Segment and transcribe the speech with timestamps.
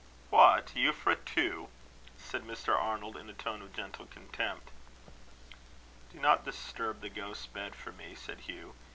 [0.31, 0.73] "What!
[0.73, 1.69] Euphra too?"
[2.17, 2.73] said Mr.
[2.75, 4.71] Arnold, in a tone of gentle contempt.
[6.11, 8.73] "Do not disturb the ghost's bed for me," said Hugh.